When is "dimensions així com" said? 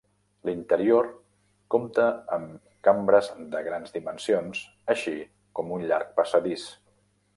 3.99-5.71